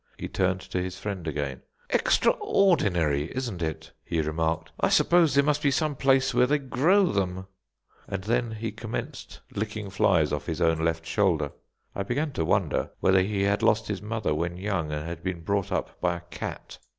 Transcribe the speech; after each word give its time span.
He 0.17 0.27
turned 0.27 0.61
to 0.61 0.81
his 0.81 0.97
friend 0.97 1.27
again. 1.27 1.61
"Extraordinary, 1.91 3.25
isn't 3.35 3.61
it?" 3.61 3.91
he 4.03 4.19
remarked; 4.19 4.71
"I 4.79 4.89
suppose 4.89 5.35
there 5.35 5.43
must 5.43 5.61
be 5.61 5.69
some 5.69 5.95
place 5.95 6.33
where 6.33 6.47
they 6.47 6.57
grow 6.57 7.11
them"; 7.11 7.45
and 8.07 8.23
then 8.23 8.53
he 8.53 8.71
commenced 8.71 9.41
licking 9.53 9.91
flies 9.91 10.33
off 10.33 10.47
his 10.47 10.59
own 10.59 10.79
left 10.79 11.05
shoulder. 11.05 11.51
I 11.93 12.01
began 12.01 12.31
to 12.31 12.45
wonder 12.45 12.89
whether 12.99 13.21
he 13.21 13.43
had 13.43 13.61
lost 13.61 13.89
his 13.89 14.01
mother 14.01 14.33
when 14.33 14.57
young, 14.57 14.91
and 14.91 15.05
had 15.05 15.21
been 15.21 15.41
brought 15.41 15.71
up 15.71 16.01
by 16.01 16.15
a 16.17 16.21
cat. 16.31 16.79